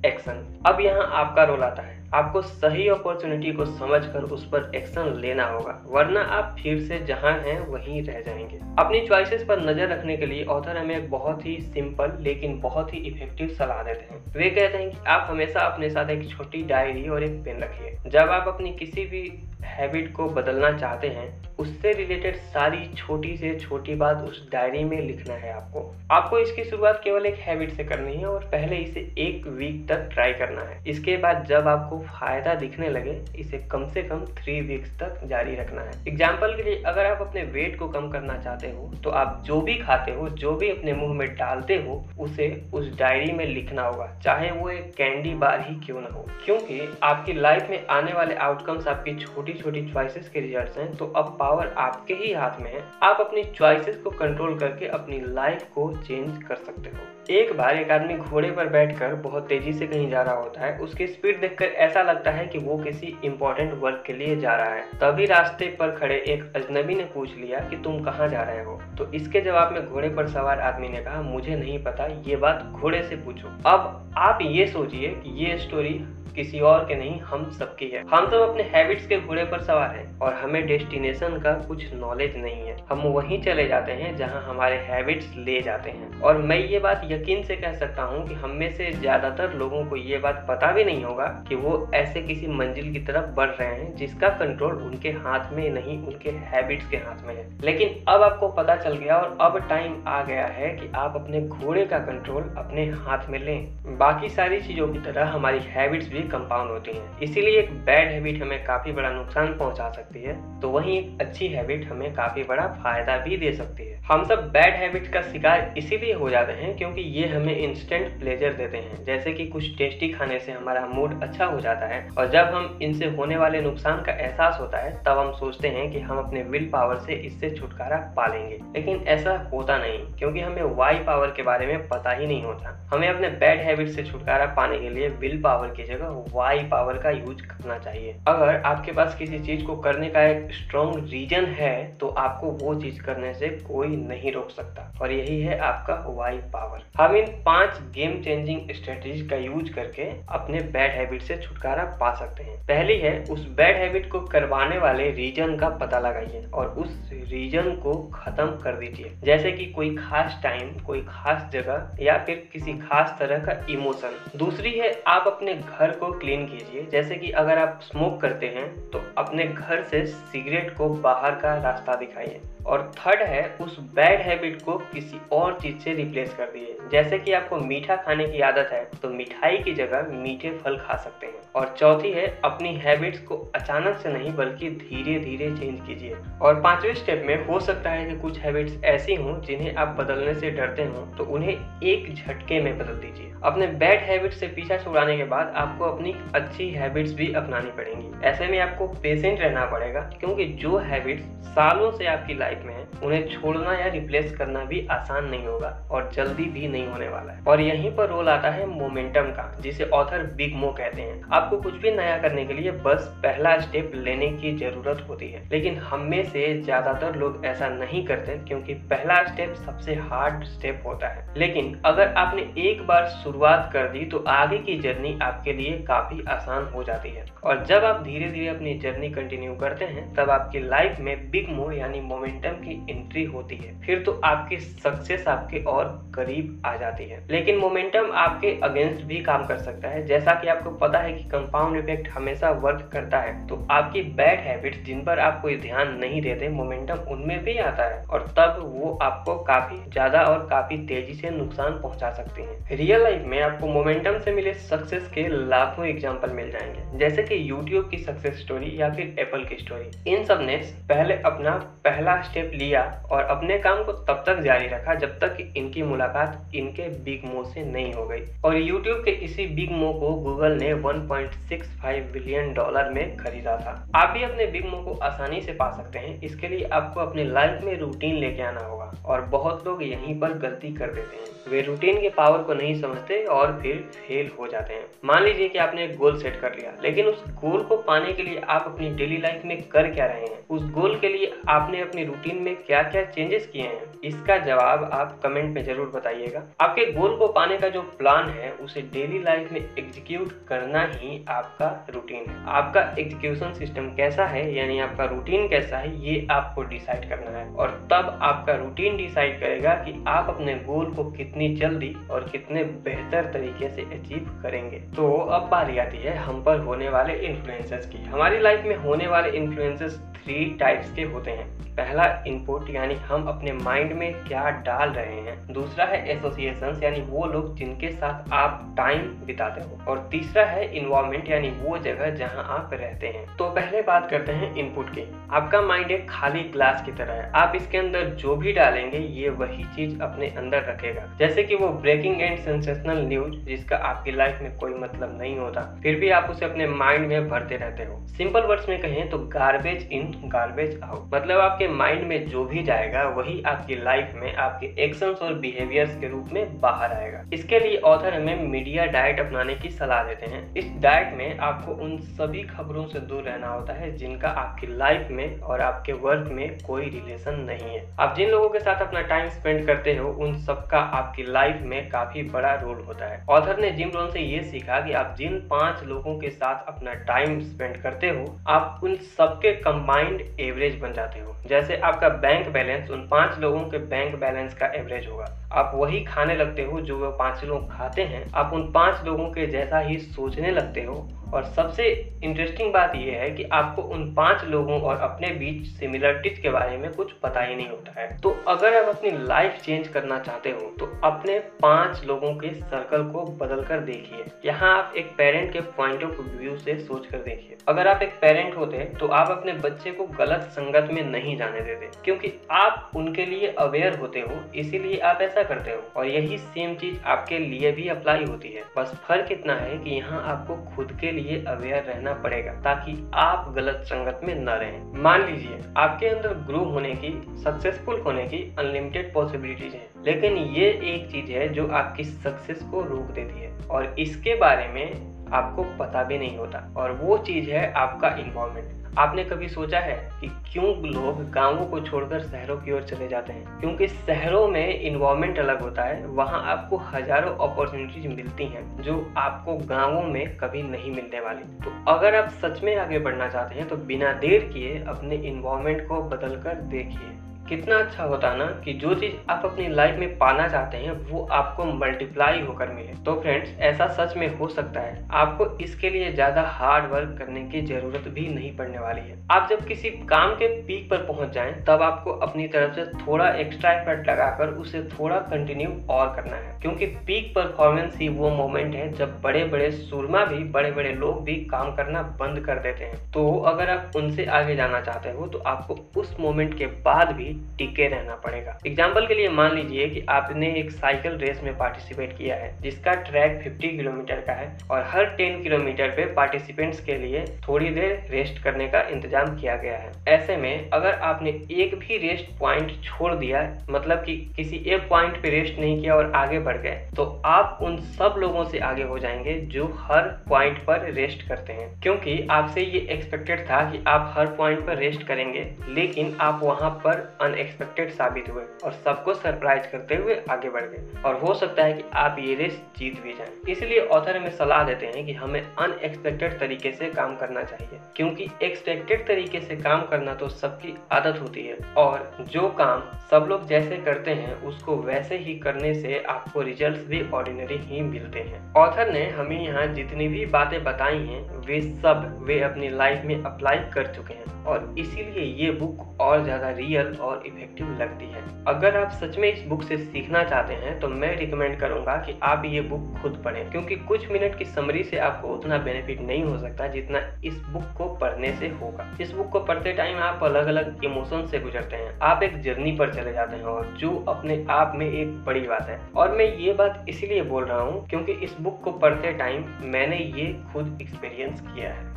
एक्शन 0.04 0.44
अब 0.66 0.80
यहाँ 0.80 1.10
आपका 1.14 1.44
रोल 1.44 1.62
आता 1.62 1.82
है। 1.82 2.03
आपको 2.14 2.42
सही 2.42 2.88
अपॉर्चुनिटी 2.88 3.52
को 3.52 3.64
समझकर 3.64 4.22
उस 4.24 4.46
पर 4.48 4.70
एक्शन 4.74 5.12
लेना 5.16 5.44
होगा, 5.46 5.80
वरना 5.86 6.20
आप 6.20 6.56
फिर 6.62 6.80
से 6.80 6.98
जहाँ 6.98 7.32
हैं, 7.38 7.58
वहीं 7.66 8.02
रह 8.02 8.20
जाएँगे। 8.20 8.58
अपनी 8.78 9.00
चॉइसेस 9.08 9.44
पर 9.44 9.60
नज़र 9.60 9.88
रखने 9.88 10.16
के 10.16 10.26
लिए 10.26 10.44
ऑथर 10.44 10.76
हमें 10.76 10.96
एक 10.96 11.10
बहुत 11.10 11.46
ही 11.46 11.56
सिंपल 11.62 12.12
लेकिन 12.20 12.58
बहुत 12.60 12.94
ही 12.94 12.98
इफ़ेक्टिव 12.98 13.48
सलाह 13.48 13.82
देते 13.82 14.14
हैं। 14.14 14.22
वे 14.36 14.50
कहते 14.50 14.78
हैं 14.78 14.90
कि 14.90 14.96
आप 15.06 15.26
हमेशा 15.30 15.60
अपने 15.60 15.90
साथ 15.90 16.10
एक 16.10 16.28
छोटी 16.30 16.62
डायरी 16.62 17.08
और 17.08 17.24
एक 17.24 17.42
पेन 17.44 17.58
रखिए। 17.58 17.96
जब 18.06 18.30
आप 18.30 18.48
अपनी 18.48 18.72
किसी 18.72 19.04
भी 19.04 19.22
हैबिट 19.64 20.12
को 20.12 20.28
बदलना 20.28 20.70
चाहते 20.72 21.08
हैं, 21.08 21.28
उससे 21.58 21.92
रिलेटेड 21.92 22.36
सारी 22.36 22.86
छोटी 22.94 23.36
से 23.36 23.54
छोटी 23.60 23.94
बात 23.94 24.22
उस 24.22 24.48
डायरी 24.52 24.82
में 24.84 25.00
लिखना 25.00 25.34
है 25.34 25.52
आपको। 25.52 25.80
आपको 26.10 26.38
इसकी 26.38 26.64
शुरुआत 26.64 27.00
केवल 27.04 27.26
एक 27.26 27.38
हैबिट 27.38 27.70
से 27.70 27.84
करनी 27.84 28.14
है 28.14 28.26
और 28.26 28.44
पहले 28.44 28.76
इसे 28.76 29.00
एक 29.18 29.46
वीक 29.48 29.86
तक 29.88 30.08
ट्राई 30.12 30.32
करना 30.32 30.62
है। 30.62 30.82
इसके 30.86 31.16
बाद 31.16 31.44
जब 31.44 31.68
आपको 31.68 32.03
फ़ायदा 32.10 32.54
दिखने 32.56 32.88
लगे, 32.90 33.18
इसे 33.38 33.58
कम 33.70 33.86
से 33.88 34.02
कम 34.02 34.24
थ्री 34.36 34.60
वीक्स 34.62 34.90
तक 35.00 35.20
जारी 35.26 35.54
रखना 35.56 35.82
है। 35.82 35.92
एग्ज़ाम्पल 36.08 36.56
के 36.56 36.62
लिए, 36.62 36.82
अगर 36.86 37.06
आप 37.06 37.20
अपने 37.20 37.42
वेट 37.52 37.78
को 37.78 37.88
कम 37.88 38.08
करना 38.10 38.36
चाहते 38.38 38.70
हो 38.70 38.90
तो 39.04 39.10
आप 39.12 39.42
जो 39.46 39.60
भी 39.60 39.74
खाते 39.76 40.12
हो, 40.12 40.28
जो 40.30 40.54
भी 40.54 40.70
अपने 40.70 40.92
मुँह 40.92 41.14
में 41.14 41.26
डालते 41.36 41.76
हो, 41.78 42.02
उसे 42.18 42.48
उस 42.74 42.88
डायरी 42.98 43.32
में 43.32 43.44
लिखना 43.46 43.82
होगा, 43.82 44.06
चाहे 44.24 44.50
वो 44.50 44.68
एक 44.70 44.92
कैंडी 44.96 45.34
बार 45.36 45.60
ही 45.60 45.74
क्यों 45.86 46.00
ना 46.00 46.08
हो। 46.08 46.26
क्योंकि 46.44 46.80
आपकी 47.02 47.32
लाइफ 47.32 47.70
में 47.70 47.86
आने 47.90 48.12
वाले 48.12 48.34
आउटकम्स 48.36 48.88
आपकी 48.88 49.14
छोटी 49.16 49.52
छोटी 49.54 49.82
चॉइसेस 49.92 50.28
के 50.28 50.40
रिज़ल्ट 50.40 50.78
हैं 50.78 50.92
तो 50.94 51.06
अब 51.06 51.36
पावर 51.40 51.74
आपके 51.78 52.14
ही 52.14 52.32
हाथ 52.32 52.60
में 52.60 52.72
है। 52.72 52.82
आप 53.02 53.20
अपनी 53.20 53.44
चॉइसेस 53.54 53.96
को 53.96 54.10
कंट्रोल 54.12 54.58
करके 54.58 54.86
अपनी 54.90 55.20
लाइफ 55.28 55.62
को 55.74 55.90
चेंज 55.98 56.42
कर 56.42 56.54
सकते 56.56 56.90
हो। 56.90 57.12
एक 57.32 57.52
बार 57.56 57.76
एक 57.76 57.90
आदमी 57.90 58.14
घोड़े 58.14 58.50
पर 58.50 58.68
बैठकर 58.68 59.14
बहुत 59.22 59.46
तेज़ी 59.48 59.72
से 59.72 59.86
कहीं 59.86 60.10
जा 60.10 60.22
रहा 60.22 60.34
होता 60.34 60.60
है, 60.60 60.78
उसकी 60.78 61.06
स्पीड 61.06 61.40
देखकर 61.40 61.66
ऐसा 61.84 62.02
लगता 62.02 62.30
है 62.30 62.46
कि 62.46 62.58
वो 62.58 62.78
किसी 62.78 63.16
इम्पोर्टेंट 63.24 63.74
वर्क 63.74 64.04
के 64.06 64.12
लिए 64.12 64.36
जा 64.36 64.54
रहा 64.54 64.70
है। 64.70 64.82
तभी 64.82 65.26
रास्ते 65.26 65.66
पर 65.66 65.90
खड़े 65.90 66.14
एक 66.14 66.52
अजनबी 66.56 66.94
ने 66.94 67.04
पूछ 67.04 67.36
लिया 67.36 67.58
कि 67.58 67.76
तुम 67.76 68.04
कहाँ 68.04 68.28
जा 68.28 68.42
रहे 68.42 68.64
हो? 68.64 68.82
तो 68.98 69.12
इसके 69.12 69.40
जवाब 69.40 69.72
में 69.72 69.86
घोड़े 69.86 70.08
पर 70.08 70.28
सवार 70.28 70.60
आदमी 70.60 70.88
ने 70.88 70.98
कहा, 70.98 71.22
मुझे 71.22 71.56
नहीं 71.56 71.82
पता, 71.82 72.06
ये 72.06 72.36
बात 72.36 72.62
घोड़े 72.64 73.02
से 73.02 73.16
पूछो। 73.16 73.48
अब 73.66 74.14
आप 74.16 74.38
ये 74.42 74.66
सोचिए 74.66 75.08
कि 75.08 75.44
ये 75.44 75.58
स्टोरी 75.58 76.04
किसी 76.34 76.60
और 76.62 76.84
के 76.84 76.94
नहीं, 76.94 77.18
हम 77.22 77.48
सबकी 77.50 77.88
है। 77.88 78.02
हम 78.08 78.26
सब 78.26 78.40
अपने 78.40 78.62
हैबिट्स 78.74 79.06
के 79.06 79.20
घोड़े 79.20 79.44
पर 79.44 79.60
सवार 79.62 79.94
हैं 79.96 80.18
और 80.18 80.34
हमें 80.34 80.66
डेस्टिनेशन 80.66 81.38
का 81.38 81.52
कुछ 81.68 81.92
नॉलेज 81.94 82.36
नहीं 82.36 82.66
है। 82.66 82.76
हम 82.90 83.02
वहीं 83.08 83.40
चले 83.42 83.66
जाते 83.68 83.92
हैं 83.92 84.14
जहाँ 84.16 84.42
हमारे 84.42 84.76
हैबिट्स 84.84 85.32
ले 85.36 85.60
जाते 85.62 85.90
हैं। 85.90 86.20
और 86.20 86.38
मैं 86.42 86.58
ये 86.58 86.78
बात 86.78 87.02
यकीन 87.04 87.42
से 87.42 87.56
कह 87.56 87.72
सकता 87.74 88.02
हूँ 88.02 88.26
कि 88.28 88.34
हम 88.34 88.50
में 88.54 88.70
से 88.72 88.90
ज़्यादातर 88.92 89.54
लोगों 89.54 89.84
को 89.84 89.96
ये 89.96 90.18
बात 90.18 90.44
पता 90.48 90.72
भी 90.72 90.84
नहीं 90.84 91.04
होगा 91.04 91.26
कि 91.48 91.54
वो 91.54 91.72
ऐसे 91.94 92.22
किसी 92.22 92.46
मंजिल 92.54 92.92
की 92.92 93.00
तरफ़ 93.04 93.30
बढ़ 93.34 93.50
रहे 93.50 93.68
हैं 93.68 93.94
जिसका 93.96 94.28
कंट्रोल 94.38 94.74
उनके 94.82 95.10
हाथ 95.18 95.52
में 95.52 95.68
नहीं, 95.70 95.98
उनके 95.98 96.30
हैबिट्स 96.30 96.88
के 96.88 96.96
हाथ 96.96 97.26
में 97.26 97.34
है। 97.34 97.46
लेकिन 97.64 98.04
अब 98.08 98.22
आपको 98.22 98.48
पता 98.52 98.76
चल 98.76 98.96
गया 98.96 99.16
और 99.16 99.36
अब 99.40 99.58
टाइम 99.68 99.96
आ 100.08 100.22
गया 100.22 100.46
है 100.48 100.68
कि 100.76 100.90
आप 100.96 101.16
अपने 101.16 101.40
घोड़े 101.40 101.84
का 101.86 101.98
कंट्रोल 102.00 102.42
अपने 102.58 102.84
हाथ 102.98 103.28
में 103.30 103.38
लें। 103.38 103.98
बाकी 103.98 104.28
सारी 104.30 104.60
चीज़ों 104.60 104.88
की 104.88 104.98
तरह 105.00 105.28
हमारी 105.28 105.58
हैबिट्स 105.66 106.08
भी 106.08 106.22
कंपाउंड 106.28 106.70
होती 106.70 106.92
हैं। 106.92 107.18
इसीलिए 107.20 107.58
एक 107.58 107.70
बैड 107.84 108.08
हैबिट 108.08 108.42
हमें 108.42 108.64
काफ़ी 108.64 108.92
बड़ा 108.92 109.10
नुकसान 109.12 109.56
पहुँचा 109.58 109.90
सकती 109.90 110.22
है 110.22 110.34
तो 110.60 110.68
वहीं 110.70 110.98
एक 110.98 111.20
अच्छी 111.20 111.48
हैबिट 111.48 111.86
हमें 111.86 112.12
काफ़ी 112.14 112.42
बड़ा 112.44 112.66
फ़ायदा 112.74 113.16
भी 113.18 113.36
दे 113.36 113.52
सकती 113.52 113.86
है। 113.86 114.00
हम 114.04 114.24
सब 114.24 114.48
बैड 114.52 114.74
हैबिट 114.74 115.06
का 115.12 115.20
शिकार 115.22 115.74
इसीलिए 115.78 116.12
हो 116.14 116.30
जाते 116.30 116.52
हैं 116.52 116.76
क्योंकि 116.76 117.00
ये 117.12 117.26
हमें 117.28 117.56
इंस्टेंट 117.56 118.18
प्लेजर 118.20 118.52
देते 118.52 118.76
हैं। 118.78 119.04
जैसे 119.04 119.32
कि 119.32 119.46
कुछ 119.46 119.76
टेस्टी 119.78 120.08
खाने 120.08 120.38
से 120.40 120.52
हमारा 120.52 120.86
मूड 120.86 121.22
अच्छा 121.22 121.44
हो 121.44 121.60
जाता 121.60 121.86
है, 121.86 122.06
और 122.10 122.30
जब 122.30 122.50
हम 122.54 122.78
इनसे 122.82 123.06
होने 123.10 123.36
वाले 123.36 123.60
नुकसान 123.60 124.02
का 124.02 124.12
एहसास 124.14 124.58
होता 124.60 124.78
है, 124.78 124.92
तब 125.04 125.18
हम 125.18 125.32
सोचते 125.34 125.68
हैं 125.68 125.90
कि 125.92 126.00
हम 126.00 126.18
अपने 126.18 126.42
विल 126.44 126.68
पावर 126.72 126.98
से 126.98 127.14
इससे 127.26 127.50
छुटकारा 127.50 127.96
पा 128.16 128.26
लेंगे 128.26 128.58
लेकिन 128.74 129.02
ऐसा 129.08 129.36
होता 129.52 129.78
नहीं, 129.78 129.98
क्योंकि 130.18 130.40
हमें 130.40 130.62
वाई 130.76 130.98
पावर 131.06 131.30
के 131.30 131.42
बारे 131.42 131.66
में 131.66 131.86
पता 131.88 132.10
ही 132.10 132.26
नहीं 132.26 132.42
होता। 132.42 132.78
हमें 132.92 133.08
अपने 133.08 133.28
बैड 133.30 133.60
हैबिट 133.60 133.88
से 133.88 134.02
छुटकारा 134.02 134.46
पाने 134.56 134.78
के 134.78 134.90
लिए 134.90 135.08
विल 135.20 135.40
पावर 135.42 135.68
की 135.68 135.84
जगह 135.84 136.06
वाई 136.28 136.62
पावर 136.64 136.98
का 136.98 137.10
यूज़ 137.10 137.42
करना 137.42 137.78
चाहिए। 137.78 138.14
अगर 138.28 138.62
आपके 138.62 138.92
पास 138.92 139.14
किसी 139.14 139.38
चीज़ 139.40 139.64
को 139.64 139.76
करने 139.78 140.08
का 140.08 140.22
एक 140.22 140.52
स्ट्रॉन्ग 140.54 141.08
रीजन 141.10 141.44
है 141.54 141.74
तो 141.96 142.08
आपको 142.08 142.50
वो 142.62 142.74
चीज़ 142.74 143.00
करने 143.02 143.32
से 143.34 143.48
कोई 143.66 143.88
नहीं 143.88 144.32
रोक 144.32 144.50
सकता। 144.50 144.90
और 145.00 145.12
यही 145.12 145.40
है 145.40 145.58
आपका 145.60 145.94
वाई 146.08 146.38
पावर 146.52 146.82
हम 146.98 147.16
इन 147.16 147.26
पाँच 147.46 147.78
गेम 147.94 148.20
चेंजिंग 148.22 148.70
स्ट्रेटेजी 148.74 149.26
का 149.28 149.36
यूज़ 149.36 149.72
करके 149.72 150.02
अपने 150.30 150.60
बैड 150.72 150.90
हैबिट 150.90 151.22
से 151.22 151.36
छुटकारा 151.36 151.84
पा 152.00 152.12
सकते 152.14 152.42
हैं। 152.42 152.56
पहली 152.66 152.98
है, 152.98 153.12
उस 153.30 153.46
बैड 153.50 153.76
हैबिट 153.76 154.10
को 154.12 154.20
करवाने 154.26 154.78
वाले 154.78 155.10
रीजन 155.12 155.56
का 155.56 155.68
पता 155.76 155.98
लगाइए 155.98 156.44
और 156.54 156.68
उस 156.78 157.10
रीजन 157.12 157.70
को 157.82 157.92
खत्म 158.14 158.46
कर 158.62 158.76
दीजिए। 158.76 159.12
जैसे 159.24 159.52
कि 159.52 159.66
कोई 159.66 159.94
खास 159.96 160.38
टाइम 160.42 160.70
कोई 160.86 161.00
खास 161.08 161.48
जगह 161.52 161.96
या 162.00 162.16
फिर 162.18 162.48
किसी 162.52 162.72
खास 162.80 163.16
तरह 163.18 163.38
का 163.38 163.52
इमोशन 163.70 164.16
दूसरी 164.36 164.70
है, 164.70 164.92
आप 165.06 165.26
अपने 165.26 165.54
घर 165.54 165.90
को 165.92 166.03
क्लीन 166.12 166.46
कीजिए। 166.46 166.86
जैसे 166.92 167.14
कि 167.14 167.30
अगर 167.32 167.58
आप 167.58 167.80
स्मोक 167.82 168.20
करते 168.20 168.46
हैं 168.46 168.68
तो 168.90 169.00
अपने 169.18 169.44
घर 169.44 169.82
से 169.82 170.04
सिगरेट 170.06 170.74
को 170.76 170.88
बाहर 170.88 171.34
का 171.34 171.54
रास्ता 171.62 171.94
दिखाइए। 171.94 172.40
और 172.66 172.90
थर्ड 172.98 173.22
है, 173.22 173.42
उस 173.60 173.78
बैड 173.94 174.20
हैबिट 174.20 174.62
को 174.62 174.76
किसी 174.92 175.20
और 175.32 175.58
चीज़ 175.60 175.78
से 175.78 175.92
रिप्लेस 175.94 176.34
कर 176.34 176.44
दिए 176.44 176.76
जैसे 176.90 177.18
कि 177.18 177.32
आपको 177.32 177.56
मीठा 177.56 177.96
खाने 177.96 178.26
की 178.28 178.40
आदत 178.40 178.68
है 178.72 178.84
तो 179.02 179.08
मिठाई 179.08 179.58
की 179.58 179.72
जगह 179.74 180.06
मीठे 180.12 180.50
फल 180.58 180.76
खा 180.78 180.96
सकते 180.96 181.26
हैं। 181.26 181.52
और 181.54 181.74
चौथी 181.78 182.10
है, 182.10 182.26
अपनी 182.44 182.74
हैबिट्स 182.76 183.18
को 183.20 183.36
अचानक 183.54 183.96
से 183.96 184.12
नहीं, 184.12 184.32
बल्कि 184.34 184.70
धीरे 184.70 185.18
धीरे 185.20 185.50
चेंज 185.50 185.80
कीजिए। 185.86 186.16
और 186.42 186.60
पाँचवें 186.60 186.94
स्टेप 186.94 187.22
में 187.26 187.46
हो 187.46 187.60
सकता 187.60 187.90
है 187.90 188.04
कि 188.04 188.16
कुछ 188.16 188.38
हैबिट्स 188.38 188.82
ऐसी 188.84 189.14
हों, 189.14 189.40
जिन्हें 189.40 189.74
आप 189.74 189.96
बदलने 189.98 190.34
से 190.34 190.50
डरते 190.50 190.84
हो 190.84 191.06
तो 191.16 191.24
उन्हें 191.26 191.82
एक 191.82 192.14
झटके 192.14 192.60
में 192.60 192.76
बदल 192.78 192.94
दीजिए। 192.96 193.32
अपने 193.44 193.66
बैड 193.66 194.00
हैबिट 194.00 194.32
से 194.32 194.46
पीछा 194.48 194.76
छुड़ाने 194.78 195.16
के 195.16 195.24
बाद 195.26 195.52
आपको 195.56 195.84
अपनी 195.94 196.14
अच्छी 196.34 196.70
हैबिट्स 196.70 197.14
भी 197.14 197.32
अपनानी 197.34 197.70
पड़ेंगी। 197.72 198.26
ऐसे 198.26 198.46
में 198.46 198.58
आपको 198.60 198.86
पेशेंट 199.02 199.40
रहना 199.40 199.64
पड़ेगा, 199.66 200.00
क्योंकि 200.20 200.44
जो 200.60 200.76
हैबिट्स 200.80 201.24
सालों 201.48 201.90
से 201.90 202.06
आपकी 202.06 202.34
लाइफ 202.34 202.62
में 202.64 202.74
है, 202.74 202.82
उन्हें 203.02 203.28
छोड़ना 203.28 203.72
या 203.72 203.86
रिप्लेस 203.88 204.30
करना 204.36 204.64
भी 204.64 204.86
आसान 204.90 205.24
नहीं 205.24 205.46
होगा 205.46 205.68
और 205.90 206.10
जल्दी 206.14 206.44
भी 206.44 206.68
नहीं 206.68 206.86
होने 206.86 207.08
वाला 207.08 207.32
है। 207.32 207.42
और 207.44 207.60
यहीं 207.60 207.90
पर 207.96 208.08
रोल 208.08 208.28
आता 208.28 208.50
है 208.50 208.66
मोमेंटम 208.68 209.30
का, 209.30 209.44
जिसे 209.60 209.84
ऑथर 209.94 210.22
बिग 210.36 210.54
मो 210.56 210.68
कहते 210.78 211.02
हैं। 211.02 211.20
आपको 211.32 211.56
कुछ 211.60 211.74
भी 211.74 211.90
नया 211.90 212.16
करने 212.18 212.44
के 212.44 212.54
लिए 212.54 212.70
बस 212.84 213.06
पहला 213.22 213.56
स्टेप 213.58 213.92
लेने 213.96 214.28
की 214.32 214.54
ज़रूरत 214.56 215.04
होती 215.08 215.28
है। 215.28 215.42
लेकिन 215.52 215.76
हम 215.80 216.00
में 216.04 216.22
से 216.24 216.52
ज़्यादातर 216.60 217.16
लोग 217.16 217.44
ऐसा 217.46 217.68
नहीं 217.70 218.04
करते, 218.06 218.38
क्योंकि 218.48 218.74
पहला 218.90 219.22
स्टेप 219.24 219.54
सबसे 219.56 219.94
हार्ड 220.02 220.44
स्टेप 220.46 220.82
होता 220.86 221.08
है। 221.08 221.26
लेकिन 221.36 221.80
अगर 221.84 222.12
आपने 222.16 222.42
एक 222.62 222.86
बार 222.86 223.06
शुरुआत 223.14 223.70
कर 223.72 223.88
दी 223.88 224.04
तो 224.06 224.24
आगे 224.28 224.58
की 224.58 224.78
जर्नी 224.80 225.18
आपके 225.22 225.52
लिए 225.52 225.73
काफ़ी 225.84 226.22
आसान 226.28 226.68
हो 226.74 226.82
जाती 226.84 227.08
है। 227.08 227.24
और 227.44 227.64
जब 227.66 227.84
आप 227.84 228.02
धीरे 228.04 228.28
धीरे 228.28 228.48
अपनी 228.48 228.74
जर्नी 228.78 229.10
कंटिन्यू 229.10 229.54
करते 229.54 229.84
हैं, 229.84 230.12
तब 230.14 230.30
आपकी 230.30 230.60
लाइफ 230.60 230.98
में 231.00 231.30
बिग 231.30 231.48
मो 231.50 231.70
यानी 231.72 232.00
मोमेंटम 232.02 232.60
की 232.60 232.74
एंट्री 232.90 233.24
होती 233.24 233.56
है। 233.56 233.72
फिर 233.80 234.02
तो 234.02 234.12
आपकी 234.24 234.58
सक्सेस 234.58 235.26
आपके 235.28 235.62
और 235.64 235.86
करीब 236.14 236.62
आ 236.66 236.74
जाती 236.76 237.04
है। 237.04 237.22
लेकिन 237.30 237.56
मोमेंटम 237.58 238.10
आपके 238.16 238.50
अगेंस्ट 238.64 239.04
भी 239.04 239.20
काम 239.22 239.46
कर 239.46 239.58
सकता 239.58 239.88
है। 239.88 240.04
जैसा 240.06 240.34
कि 240.34 240.48
आपको 240.48 240.70
पता 240.78 240.98
है 240.98 241.12
कि 241.12 241.24
कंपाउंड 241.30 241.76
इफ़ेक्ट 241.76 242.08
हमेशा 242.08 242.50
वर्क 242.62 242.88
करता 242.92 243.18
है 243.18 243.32
तो 243.46 243.66
आपकी 243.72 244.02
बैड 244.14 244.40
हैबिट्स 244.40 244.82
जिन 244.84 245.02
पर 245.04 245.18
आप 245.18 245.40
कोई 245.42 245.56
ध्यान 245.58 245.94
नहीं 245.96 246.20
देते, 246.22 246.48
मोमेंटम 246.50 246.98
उनमें 247.10 247.42
भी 247.44 247.56
आता 247.60 247.84
है। 247.84 248.02
और 248.04 248.26
तब 248.38 248.58
वो 248.64 248.98
आपको 249.02 249.34
काफ़ी 249.44 249.76
ज़्यादा 249.84 250.22
और 250.24 250.46
काफ़ी 250.46 250.76
तेज़ी 250.86 251.14
से 251.14 251.30
नुकसान 251.30 251.80
पहुँचा 251.82 252.10
सकते 252.12 252.42
हैं। 252.42 252.76
रियल 252.76 253.02
लाइफ 253.02 253.22
में 253.26 253.40
आपको 253.42 253.66
मोमेंटम 253.68 254.18
से 254.18 254.32
मिले 254.32 254.52
सक्सेस 254.54 255.08
के 255.08 255.28
लाखों 255.64 255.86
एग्ज़ाम्पल 255.86 256.32
मिल 256.32 256.50
जाएँगे। 256.50 256.98
जैसे 256.98 257.22
कि 257.22 257.36
यूट्यूब 257.50 257.88
की 257.90 257.98
सक्सेस 257.98 258.40
स्टोरी 258.40 258.72
या 258.76 258.88
फिर 258.90 259.14
एप्पल 259.20 259.44
की 259.44 259.56
स्टोरी 259.56 260.12
इन 260.12 260.24
सबने 260.24 260.56
पहले 260.88 261.14
अपना 261.26 261.50
पहला 261.84 262.20
स्टेप 262.22 262.50
लिया 262.54 262.82
और 263.10 263.24
अपने 263.26 263.58
काम 263.58 263.82
को 263.84 263.92
तब 264.08 264.22
तक 264.26 264.40
जारी 264.40 264.66
रखा 264.66 264.94
जब 264.94 265.18
तक 265.18 265.38
इनकी 265.56 265.82
मुलाकात 265.82 266.54
इनके 266.54 266.88
बिग 267.04 267.24
मो 267.24 267.44
से 267.44 267.64
नहीं 267.64 267.92
हो 267.92 268.06
गई। 268.06 268.22
और 268.44 268.56
यूट्यूब 268.56 268.98
के 269.04 269.10
इसी 269.24 269.46
बिग 269.54 269.72
मो 269.72 269.92
को 269.92 270.12
गूगल 270.24 270.52
ने 270.52 270.72
1.65 270.76 272.12
बिलियन 272.12 272.52
डॉलर 272.54 272.90
में 272.90 273.16
खरीदा 273.16 273.56
था। 273.56 273.74
आप 273.96 274.10
भी 274.10 274.22
अपने 274.22 274.46
बिग 274.46 274.66
मो 274.66 274.82
को 274.82 274.98
आसानी 275.02 275.40
से 275.40 275.52
पा 275.52 275.70
सकते 275.70 275.98
हैं। 275.98 276.20
इसके 276.22 276.48
लिए 276.48 276.68
आपको 276.72 277.00
अपने 277.00 277.24
लाइफ 277.24 277.64
में 277.64 277.78
रूटीन 277.78 278.16
लेके 278.16 278.42
आना 278.42 278.60
होगा 278.60 278.92
और 279.06 279.20
बहुत 279.30 279.66
लोग 279.66 279.82
यहीं 279.82 280.18
पर 280.20 280.38
गलती 280.38 280.74
कर 280.74 280.90
देते 280.90 281.16
हैं। 281.16 281.32
वे 281.48 281.60
रूटीन 281.60 282.00
के 282.00 282.08
पावर 282.08 282.42
को 282.42 282.54
नहीं 282.54 282.74
समझते 282.80 283.22
और 283.30 283.58
फिर 283.62 283.76
फेल 283.96 284.30
हो 284.38 284.46
जाते 284.48 284.74
हैं। 284.74 284.86
मान 285.04 285.22
लीजिए 285.24 285.48
कि 285.54 285.58
आपने 285.58 285.84
एक 285.84 285.96
गोल 285.96 286.16
सेट 286.18 286.40
कर 286.40 286.54
लिया। 286.54 286.72
लेकिन 286.82 287.06
उस 287.06 287.24
गोल 287.34 287.62
को 287.62 287.76
पाने 287.76 288.12
के 288.12 288.22
लिए 288.22 288.40
आप 288.48 288.64
अपनी 288.66 288.88
डेली 288.90 289.16
लाइफ 289.16 289.42
में 289.44 289.62
कर 289.62 289.90
क्या 289.90 290.06
रहे 290.06 290.20
हैं? 290.20 290.46
उस 290.50 290.70
गोल 290.70 290.98
के 290.98 291.08
लिए 291.08 291.32
आपने 291.48 291.80
अपनी 291.80 292.04
रूटीन 292.04 292.42
में 292.42 292.54
क्या 292.56 292.82
क्या 292.82 293.04
चेंजेस 293.04 293.46
किए 293.46 293.62
हैं? 293.62 293.92
इसका 294.04 294.36
जवाब 294.38 294.90
आप 294.92 295.20
कमेंट 295.22 295.54
में 295.54 295.62
ज़रूर 295.64 295.86
बताइएगा। 295.86 296.42
आपके 296.60 296.92
गोल 296.92 297.16
को 297.16 297.28
पाने 297.28 297.56
का 297.56 297.68
जो 297.68 297.82
प्लान 297.82 298.28
है, 298.30 298.50
उसे 298.52 298.82
डेली 298.82 299.18
लाइफ 299.18 299.52
में 299.52 299.60
एग्जीक्यूट 299.60 300.32
करना 300.48 300.82
ही 300.92 301.24
आपका 301.28 301.86
रूटीन 301.94 302.30
है। 302.30 302.44
आपका 302.46 302.80
एग्जीक्यूशन 302.98 303.52
सिस्टम 303.52 303.86
कैसा 303.94 304.26
है, 304.26 304.54
यानी 304.54 304.78
आपका 304.80 305.04
रूटीन 305.04 305.48
कैसा 305.48 305.76
है, 305.76 305.94
ये 306.06 306.26
आपको 306.30 306.62
डिसाइड 306.62 307.08
करना 307.08 307.38
है। 307.38 307.46
और 307.54 307.70
तब 307.92 308.18
आपका 308.22 308.54
रूटीन 308.54 308.96
डिसाइड 308.96 309.40
करेगा 309.40 309.74
कि 309.74 310.04
आप 310.08 310.28
अपने 310.28 310.54
गोल 310.54 310.92
को 310.94 311.04
कितनी 311.10 311.48
जल्दी 311.56 311.94
और 312.10 312.28
कितने 312.28 312.64
बेहतर 312.64 313.32
तरीके 313.32 313.68
से 313.68 313.82
अचीव 313.82 314.40
करेंगे। 314.42 314.78
तो 314.96 315.12
अब 315.16 315.43
अब 315.44 315.50
बारी 315.50 315.78
आती 315.78 315.96
है 315.96 316.16
हम 316.16 316.42
पर 316.42 316.58
होने 316.58 316.88
वाले 316.88 317.14
इन्फ्लुएंसेस 317.14 317.86
की। 317.86 318.04
हमारी 318.04 318.38
लाइफ 318.38 318.64
में 318.64 318.76
होने 318.76 319.06
वाले 319.06 319.28
इन्फ्लुएंसेस 319.28 320.02
थ्री 320.14 320.56
टाइप्स 320.60 320.94
के 320.94 321.02
होते 321.02 321.30
हैं। 321.30 321.64
पहला 321.76 322.24
इनपुट 322.26 322.70
यानी 322.70 322.94
हम 322.94 323.24
अपने 323.24 323.52
माइंड 323.52 323.92
में 323.92 324.14
क्या 324.14 324.50
डाल 324.50 324.90
रहे 324.90 325.20
हैं। 325.20 325.52
दूसरा 325.52 325.84
है 325.84 326.08
एसोसिएशन 326.08 326.80
यानी 326.82 327.00
वो 327.00 327.26
लोग 327.26 327.56
जिनके 327.56 327.90
साथ 327.90 328.32
आप 328.32 328.74
टाइम 328.76 328.98
बिताते 328.98 329.60
हो। 329.60 329.78
और 329.88 330.08
तीसरा 330.10 330.44
है 330.44 330.76
इन्वायरमेंट 330.76 331.30
यानी 331.30 331.48
वो 331.48 331.78
जगह 331.78 332.10
जहाँ 332.10 332.44
आप 332.58 332.70
रहते 332.72 333.06
हैं। 333.06 333.36
तो 333.36 333.48
पहले 333.50 333.82
बात 333.82 334.10
करते 334.10 334.32
हैं 334.32 334.54
इनपुट 334.56 334.90
की। 334.90 335.12
आपका 335.30 335.60
माइंड 335.60 335.90
एक 335.90 336.10
खाली 336.10 336.40
ग्लास 336.40 336.82
की 336.86 336.92
तरह 336.92 337.12
है। 337.12 337.30
आप 337.34 337.52
इसके 337.56 337.78
अंदर 337.78 338.04
जो 338.04 338.36
भी 338.36 338.52
डालेंगे, 338.52 338.98
ये 338.98 339.28
वही 339.28 339.64
चीज़ 339.64 340.02
अपने 340.02 340.26
अंदर 340.26 340.62
रखेगा। 340.62 341.02
जैसे 341.18 341.42
की 341.42 341.54
वो 341.54 341.68
ब्रेकिंग 341.68 342.22
एंड 342.22 342.38
सेंसेशनल 342.38 342.98
न्यूज़ 342.98 343.34
जिसका 343.34 343.76
आपकी 343.76 344.12
लाइफ 344.12 344.38
में 344.42 344.56
कोई 344.56 344.74
मतलब 344.74 345.18
नहीं 345.20 345.33
होता। 345.38 345.60
फिर 345.82 345.98
भी 346.00 346.10
आप 346.10 346.30
उसे 346.30 346.44
अपने 346.44 346.66
माइंड 346.68 347.06
में 347.06 347.28
भरते 347.28 347.56
रहते 347.56 347.84
हो। 347.84 347.98
सिंपल 348.08 348.42
वर्ड्स 348.42 348.68
में 348.68 348.80
कहें 348.80 349.08
तो 349.10 349.18
गार्बेज 349.28 349.88
इन 349.92 350.12
गार्बेज 350.24 350.80
आउट 350.84 351.14
मतलब 351.14 351.40
आपके 351.40 351.68
माइंड 351.68 352.02
में 352.02 352.26
जो 352.26 352.44
भी 352.44 352.62
जाएगा, 352.62 353.02
वही 353.08 353.42
आपकी 353.42 353.74
लाइफ 353.74 354.12
में 354.14 354.34
आपके 354.34 354.66
एक्शंस 354.84 355.22
और 355.22 355.34
बिहेवियर्स 355.34 355.96
के 356.00 356.08
रूप 356.08 356.28
में 356.32 356.60
बाहर 356.60 356.92
आएगा। 356.92 357.22
इसके 357.32 357.58
लिए 357.58 357.76
ऑथर 357.84 358.14
हमें 358.14 358.42
मीडिया 358.44 358.84
डाइट 358.86 359.20
अपनाने 359.20 359.54
की 359.54 359.70
सलाह 359.70 360.02
देते 360.04 360.26
हैं। 360.26 360.42
इस 360.54 360.70
डाइट 360.82 361.12
में 361.14 361.38
आपको 361.38 361.72
उन 361.74 361.96
सभी 361.98 362.42
खबरों 362.44 362.84
से 362.86 363.00
दूर 363.00 363.22
रहना 363.22 363.48
होता 363.48 363.72
है, 363.72 363.90
जिनका 363.96 364.28
आपकी 364.28 364.66
लाइफ 364.66 365.08
में 365.10 365.40
और 365.40 365.60
आपके 365.60 365.92
वर्क 365.92 366.28
में 366.32 366.58
कोई 366.66 366.84
रिलेशन 366.84 367.40
नहीं 367.40 367.74
है। 367.74 367.84
आप 368.00 368.14
जिन 368.16 368.30
लोगों 368.30 368.48
के 368.48 368.60
साथ 368.60 368.80
अपना 368.82 369.00
टाइम 369.02 369.28
स्पेंड 369.28 369.66
करते 369.66 369.94
हो, 369.96 370.08
उन 370.10 370.34
सबका 370.38 370.78
आपकी 370.94 371.22
लाइफ 371.22 371.60
में 371.62 371.88
काफ़ी 371.88 372.22
बड़ा 372.30 372.54
रोल 372.54 372.84
होता 372.86 373.06
है। 373.06 373.22
ऑथर 373.30 373.58
ने 373.58 373.70
जिम 373.70 373.90
रोन 373.94 374.10
से 374.10 374.20
ये 374.20 374.42
सीखा 374.42 374.80
कि 374.80 374.92
आप 374.92 375.14
जिन 375.24 375.38
पाँच 375.50 375.82
लोगों 375.84 376.18
के 376.18 376.30
साथ 376.30 376.66
अपना 376.68 376.94
टाइम 376.94 377.38
स्पेंड 377.40 377.76
करते 377.82 378.08
हो, 378.08 378.24
आप 378.48 378.80
उन 378.84 378.96
सबके 379.18 379.52
कंबाइंड 379.52 380.20
एवरेज 380.40 380.78
बन 380.80 380.92
जाते 380.92 381.20
हो। 381.20 381.34
जैसे 381.46 381.76
आपका 381.76 382.08
बैंक 382.08 382.48
बैलेंस 382.48 382.90
उन 382.90 383.08
पाँच 383.08 383.38
लोगों 383.38 383.60
के 383.60 383.78
बैंक 383.78 384.14
बैलेंस 384.14 384.54
का 384.54 384.66
एवरेज 384.66 385.06
होगा। 385.08 385.26
आप 385.52 385.72
वही 385.74 386.04
खाने 386.04 386.34
लगते 386.34 386.62
हो 386.62 386.80
जो 386.80 386.96
वो 386.96 387.10
पाँच 387.10 387.44
लोग 387.44 387.70
खाते 387.72 388.02
हैं। 388.02 388.24
आप 388.34 388.52
उन 388.54 388.70
पाँच 388.72 389.04
लोगों 389.04 389.28
के 389.28 389.46
जैसा 389.46 389.78
ही 389.78 389.98
सोचने 389.98 390.50
लगते 390.50 390.82
हो 390.82 390.94
और 391.34 391.44
सबसे 391.46 391.88
इंटरेस्टिंग 392.24 392.72
बात 392.72 392.94
यह 392.96 393.20
है 393.20 393.30
कि 393.30 393.44
आपको 393.52 393.82
उन 393.84 394.12
पाँच 394.14 394.44
लोगों 394.46 394.80
और 394.80 394.96
अपने 395.00 395.28
बीच 395.34 395.66
सिमिलरिटीज 395.70 396.38
के 396.38 396.50
बारे 396.50 396.76
में 396.76 396.90
कुछ 396.92 397.12
पता 397.22 397.40
ही 397.40 397.54
नहीं 397.56 397.68
होता 397.68 398.00
है। 398.00 398.06
तो 398.20 398.30
अगर 398.48 398.76
आप 398.76 398.88
अपनी 398.88 399.10
लाइफ 399.24 399.60
चेंज 399.64 399.88
करना 399.88 400.18
चाहते 400.20 400.50
हो 400.50 400.70
तो 400.78 400.86
अपने 401.04 401.38
पाँच 401.62 402.04
लोगों 402.06 402.34
के 402.34 402.52
सर्कल 402.54 403.02
को 403.04 403.24
बदल 403.36 403.62
कर 403.64 403.80
देखिए। 403.82 404.24
यहाँ 404.44 404.72
आप 404.74 404.94
एक 404.96 405.12
पेरेंट 405.18 405.52
के 405.52 405.60
पॉइंट 405.76 406.04
ऑफ़ 406.04 406.20
व्यू 406.20 406.56
से 406.58 406.78
सोच 406.78 407.06
कर 407.06 407.18
देखिए। 407.18 407.56
अगर 407.68 407.88
आप 407.88 408.02
एक 408.02 408.12
पेरेंट 408.20 408.56
होते 408.56 408.84
तो 409.00 409.06
आप 409.08 409.30
अपने 409.30 409.52
बच्चे 409.60 409.90
को 409.90 410.06
गलत 410.16 410.48
संगत 410.52 410.88
में 410.92 411.02
नहीं 411.04 411.36
जाने 411.36 411.60
देते, 411.60 411.90
क्योंकि 412.04 412.32
आप 412.52 412.90
उनके 412.96 413.24
लिए 413.26 413.54
अवेयर 413.58 413.98
होते 413.98 414.20
हो, 414.20 414.40
इसीलिए 414.54 414.98
आप 415.00 415.18
ऐसा 415.22 415.42
करते 415.42 415.70
हो। 415.70 415.82
और 415.96 416.06
यही 416.06 416.38
सेम 416.38 416.74
चीज़ 416.76 416.98
आपके 417.04 417.38
लिए 417.40 417.72
भी 417.72 417.88
अप्लाई 417.88 418.24
होती 418.24 418.48
है। 418.48 418.62
बस 418.76 418.94
फ़र्क 419.06 419.32
इतना 419.32 419.54
है 419.56 419.78
कि 419.78 419.90
यहाँ 419.90 420.22
आपको 420.26 420.56
खुद 420.74 420.92
के 421.00 421.10
लिए 421.12 421.23
लिए 421.24 421.44
अवेयर 421.44 421.82
रहना 421.82 422.12
पड़ेगा, 422.12 422.52
ताकि 422.52 423.10
आप 423.14 423.52
गलत 423.56 423.80
संगत 423.84 424.20
में 424.24 424.34
न 424.34 424.48
रहें। 424.48 425.02
मान 425.02 425.24
लीजिए, 425.26 425.58
आपके 425.76 426.08
अंदर 426.08 426.34
ग्रो 426.46 426.58
होने 426.58 426.94
की 426.94 427.10
सक्सेसफुल 427.42 428.00
होने 428.00 428.24
की 428.24 428.54
अनलिमिटेड 428.58 429.12
पॉसिबिलिटीज 429.14 429.74
हैं। 429.74 429.88
लेकिन 430.04 430.36
ये 430.36 430.68
एक 430.94 431.10
चीज़ 431.10 431.32
है 431.32 431.48
जो 431.48 431.68
आपकी 431.68 432.04
सक्सेस 432.04 432.62
को 432.62 432.82
रोक 432.82 433.10
देती 433.10 433.40
है, 433.40 433.52
और 433.70 433.94
इसके 433.98 434.34
बारे 434.34 434.68
में 434.68 435.14
आपको 435.32 435.62
पता 435.64 436.02
भी 436.02 436.18
नहीं 436.18 436.36
होता, 436.38 436.74
और 436.76 436.92
वो 436.92 437.18
चीज़ 437.18 437.50
है 437.50 437.72
आपका 437.72 438.08
इन्वॉल्वमेंट 438.08 438.83
आपने 438.98 439.22
कभी 439.24 439.48
सोचा 439.48 439.78
है 439.78 439.94
कि 440.20 440.28
क्यों 440.52 440.66
लोग 440.84 441.30
गाँवों 441.30 441.64
को 441.66 441.80
छोड़कर 441.80 442.20
शहरों 442.20 442.56
की 442.56 442.72
ओर 442.72 442.82
चले 442.82 443.08
जाते 443.08 443.32
हैं? 443.32 443.58
क्योंकि 443.60 443.88
शहरों 443.88 444.46
में 444.48 444.80
इन्वायरमेंट 444.80 445.38
अलग 445.38 445.62
होता 445.62 445.82
है, 445.82 446.06
वहाँ 446.06 446.42
आपको 446.44 446.76
हज़ारों 446.92 447.34
अपॉर्चुनिटीज़ 447.48 448.08
मिलती 448.08 448.46
हैं 448.46 448.82
जो 448.82 449.12
आपको 449.16 449.56
गाँवों 449.66 450.02
में 450.02 450.36
कभी 450.36 450.62
नहीं 450.62 450.90
मिलने 450.90 451.20
वाली। 451.20 451.44
तो 451.64 451.74
अगर 451.90 452.14
आप 452.14 452.28
सच 452.42 452.62
में 452.62 452.76
आगे 452.76 452.98
बढ़ना 452.98 453.28
चाहते 453.28 453.54
हैं 453.54 453.68
तो 453.68 453.76
बिना 453.76 454.12
देर 454.20 454.50
किए 454.54 454.78
अपने 454.88 455.16
इन्वायरमेंट 455.16 455.86
को 455.88 456.02
बदल 456.02 456.36
कर 456.36 456.60
देखिए। 456.70 457.16
कितना 457.48 457.78
अच्छा 457.78 458.04
होता 458.04 458.34
ना 458.34 458.44
कि 458.64 458.72
जो 458.72 458.94
चीज़ 458.94 459.14
आप 459.30 459.42
अपनी 459.44 459.68
लाइफ 459.68 459.98
में 459.98 460.16
पाना 460.18 460.46
चाहते 460.48 460.76
हैं, 460.76 460.92
वो 461.10 461.22
आपको 461.32 461.64
मल्टीप्लाई 461.64 462.40
होकर 462.40 462.68
मिले। 462.68 462.92
तो 463.04 463.14
फ्रेंड्स 463.20 463.50
ऐसा 463.60 463.86
सच 463.88 464.16
में 464.16 464.26
हो 464.38 464.48
सकता 464.48 464.80
है। 464.80 465.06
आपको 465.12 465.46
इसके 465.58 465.90
लिए 465.90 466.12
ज़्यादा 466.12 466.42
हार्ड 466.50 466.90
वर्क 466.92 467.14
करने 467.18 467.42
की 467.44 467.60
ज़रूरत 467.62 468.08
भी 468.08 468.26
नहीं 468.28 468.56
पड़ने 468.56 468.78
वाली 468.78 469.00
है। 469.00 469.18
आप 469.32 469.48
जब 469.50 469.66
किसी 469.66 469.90
काम 469.90 470.34
के 470.34 470.48
पीक 470.62 470.88
पर 470.90 471.04
पहुँच 471.04 471.32
जाएँ, 471.32 471.52
तब 471.64 471.82
आपको 471.82 472.12
अपनी 472.18 472.46
तरफ़ 472.48 472.74
से 472.74 472.84
थोड़ा 472.98 473.28
एक्स्ट्रा 473.34 473.72
एफर्ट 473.72 474.08
लगाकर 474.08 474.54
उसे 474.54 474.82
थोड़ा 474.90 475.18
कंटिन्यू 475.26 475.70
और 475.90 476.14
करना 476.16 476.36
है। 476.36 476.58
क्योंकि 476.62 476.86
पीक 477.06 477.32
परफॉर्मेंस 477.34 477.98
ही 477.98 478.08
वो 478.08 478.30
मोमेंट 478.30 478.74
है 478.74 478.90
जब 478.92 479.20
बड़े 479.22 479.44
बड़े 479.44 479.70
सुरमा 479.70 480.24
भी 480.24 480.42
बड़े 480.50 480.70
बड़े 480.70 480.92
लोग 480.94 481.22
भी 481.24 481.34
काम 481.44 481.74
करना 481.74 482.02
बंद 482.20 482.40
कर 482.40 482.58
देते 482.58 482.84
हैं। 482.84 483.10
तो 483.10 483.28
अगर 483.46 483.70
आप 483.70 483.92
उनसे 483.96 484.24
आगे 484.32 484.56
जाना 484.56 484.80
चाहते 484.80 485.10
हो 485.10 485.26
तो 485.26 485.38
आपको 485.46 485.78
उस 485.96 486.16
मोमेंट 486.20 486.58
के 486.58 486.66
बाद 486.84 487.10
भी 487.12 487.32
टिके 487.58 487.88
रहना 487.88 488.14
पड़ेगा। 488.16 488.58
एग्ज़ाम्पल 488.66 489.06
के 489.06 489.14
लिए 489.14 489.28
मान 489.30 489.54
लीजिए 489.54 489.88
कि 489.88 490.04
आपने 490.10 490.52
एक 490.54 490.70
साइकिल 490.72 491.16
रेस 491.18 491.40
में 491.44 491.56
पार्टिसिपेट 491.58 492.16
किया 492.18 492.36
है, 492.36 492.50
जिसका 492.62 492.94
ट्रैक 493.02 493.38
50 493.42 493.76
किलोमीटर 493.76 494.20
का 494.20 494.32
है 494.32 494.46
और 494.70 494.82
हर 494.86 495.06
10 495.16 495.42
किलोमीटर 495.42 495.88
पे 495.90 496.04
पार्टिसिपेंट्स 496.14 496.80
के 496.80 496.96
लिए 496.98 497.24
थोड़ी 497.48 497.70
देर 497.70 498.06
रेस्ट 498.10 498.42
करने 498.42 498.66
का 498.68 498.80
इंतज़ाम 498.88 499.36
किया 499.36 499.56
गया 499.56 499.76
है। 499.76 499.92
ऐसे 500.08 500.36
में 500.36 500.70
अगर 500.70 500.94
आपने 501.04 501.30
एक 501.52 501.74
भी 501.78 501.98
रेस्ट 502.00 502.38
पॉइंट 502.40 502.72
छोड़ 502.84 503.14
दिया 503.14 503.42
मतलब 503.70 503.98
कि 503.98 504.16
किसी 504.36 504.56
एक 504.66 504.88
पॉइंट 504.88 505.22
पे 505.22 505.30
रेस्ट 505.30 505.58
नहीं 505.58 505.80
किया 505.80 505.94
और 505.94 506.12
आगे 506.14 506.38
बढ़ 506.40 506.56
गए 506.58 506.88
तो 506.96 507.04
आप 507.26 507.58
उन 507.62 507.76
सब 507.94 508.14
लोगों 508.18 508.44
से 508.44 508.58
आगे 508.64 508.82
हो 508.84 508.98
जाएँगे 508.98 509.34
जो 509.52 509.66
हर 509.80 510.08
पॉइंट 510.28 510.58
पर 510.64 510.90
रेस्ट 510.92 511.26
करते 511.28 511.52
हैं। 511.52 511.68
क्योंकि 511.82 512.16
आपसे 512.30 512.62
ये 512.62 512.80
एक्सपेक्टेड 512.90 513.44
था 513.46 513.60
कि 513.70 513.82
आप 513.88 514.12
हर 514.16 514.26
पॉइंट 514.36 514.66
पर 514.66 514.76
रेस्ट 514.78 515.02
करेंगे, 515.02 515.40
लेकिन 515.68 516.16
आप 516.20 516.40
वहाँ 516.42 516.70
पर 516.84 517.02
अनएक्सपेक्टेड 517.24 517.90
साबित 517.90 518.28
हुए 518.28 518.42
और 518.64 518.72
सबको 518.84 519.14
सरप्राइज़ 519.14 519.66
करते 519.72 519.96
हुए 519.96 520.20
आगे 520.30 520.50
बढ़ 520.50 520.64
गए। 520.64 521.02
और 521.02 521.18
हो 521.18 521.34
सकता 521.34 521.64
है 521.64 521.72
कि 521.72 521.84
आप 521.94 522.16
ये 522.18 522.34
रेस 522.34 522.60
जीत 522.78 523.02
भी 523.02 523.12
जाएँ। 523.12 523.30
इसलिए 523.48 523.86
ऑथर 523.88 524.16
हमें 524.16 524.30
सलाह 524.30 524.62
देते 524.64 524.86
हैं 524.86 525.04
कि 525.06 525.12
हमें 525.12 525.40
अनएक्सपेक्टेड 525.40 526.38
तरीके 526.40 526.72
से 526.72 526.90
काम 526.90 527.16
करना 527.16 527.42
चाहिए। 527.42 527.80
क्योंकि 527.96 528.28
एक्सपेक्टेड 528.42 529.06
तरीके 529.06 529.40
से 529.40 529.56
काम 529.56 529.86
करना 529.86 530.14
तो 530.14 530.28
सबकी 530.28 530.74
आदत 530.92 531.20
होती 531.20 531.46
है। 531.46 531.58
और 531.76 532.26
जो 532.30 532.48
काम 532.58 532.82
सब 533.10 533.26
लोग 533.28 533.46
जैसे 533.46 533.76
करते 533.76 534.10
हैं, 534.10 534.34
उसको 534.42 534.76
वैसे 534.76 535.16
ही 535.18 535.34
करने 535.38 535.74
से 535.74 536.02
आपको 536.08 536.42
रिज़ल्ट 536.42 536.78
भी 536.86 537.02
ऑर्डिनरी 537.10 537.58
ही 537.58 537.80
मिलते 537.82 538.20
हैं। 538.20 538.52
ऑथर 538.54 538.92
ने 538.92 539.08
हमें 539.10 539.40
यहाँ 539.40 539.66
जितनी 539.66 540.08
भी 540.08 540.24
बातें 540.26 540.62
बताई 540.64 540.98
हैं, 540.98 541.22
वे 541.46 541.60
सब 541.62 542.18
वे 542.22 542.40
अपनी 542.40 542.68
लाइफ 542.68 543.02
में 543.04 543.22
अप्लाई 543.22 543.58
कर 543.74 543.86
चुके 543.86 544.14
हैं। 544.14 544.42
और 544.44 544.74
इसीलिए 544.78 545.24
ये 545.36 545.50
बुक 545.50 546.00
और 546.00 546.22
ज़्यादा 546.24 546.48
रियल 546.50 546.86
और 547.14 547.26
इफ़ेक्टिव 547.26 547.66
लगती 547.80 548.06
है। 548.06 548.22
अगर 548.48 548.76
आप 548.76 548.90
सच 548.92 549.16
में 549.18 549.28
इस 549.32 549.42
बुक 549.48 549.62
से 549.62 549.76
सीखना 549.78 550.22
चाहते 550.24 550.54
हैं 550.56 550.78
तो 550.80 550.88
मैं 550.90 551.14
रिकमेंड 551.16 551.58
करूँगा 551.60 551.96
कि 551.96 552.18
आप 552.22 552.42
ये 552.46 552.60
बुक 552.62 553.00
खुद 553.02 553.20
पढ़ें, 553.24 553.50
क्योंकि 553.50 553.76
कुछ 553.84 554.10
मिनट 554.10 554.38
की 554.38 554.44
समरी 554.46 554.82
से 554.84 554.98
आपको 555.00 555.28
उतना 555.28 555.58
बेनिफिट 555.60 556.00
नहीं 556.00 556.22
हो 556.24 556.38
सकता 556.38 556.66
जितना 556.68 557.00
इस 557.24 557.40
बुक 557.48 557.72
को 557.78 557.88
पढ़ने 557.96 558.32
से 558.32 558.48
होगा। 558.60 558.90
इस 559.00 559.12
बुक 559.12 559.28
को 559.30 559.40
पढ़ते 559.42 559.72
टाइम 559.72 559.98
आप 560.00 560.24
अलग 560.24 560.46
अलग 560.46 560.84
इमोशन 560.84 561.26
से 561.26 561.40
गुजरते 561.40 561.76
हैं। 561.76 561.98
आप 562.02 562.22
एक 562.22 562.40
जर्नी 562.42 562.72
पर 562.72 562.94
चले 562.94 563.12
जाते 563.12 563.36
हैं, 563.36 563.44
और 563.44 563.74
जो 563.78 563.96
अपने 564.08 564.44
आप 564.50 564.72
में 564.76 564.86
एक 564.86 565.16
बड़ी 565.24 565.46
बात 565.48 565.68
है। 565.68 565.80
और 565.96 566.16
मैं 566.16 566.32
ये 566.36 566.52
बात 566.54 566.84
इसीलिए 566.88 567.22
बोल 567.24 567.44
रहा 567.44 567.60
हूँ, 567.60 567.86
क्योंकि 567.88 568.12
इस 568.24 568.36
बुक 568.40 568.60
को 568.64 568.72
पढ़ते 568.74 569.12
टाइम 569.18 569.44
मैंने 569.64 569.96
ये 569.96 570.32
खुद 570.52 570.78
एक्सपीरियंस 570.82 571.40
किया 571.42 571.72
है। 571.72 571.92